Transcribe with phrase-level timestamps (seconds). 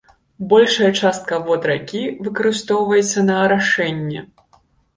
[0.53, 4.19] Большая частка вод ракі выкарыстоўваецца на арашэнне.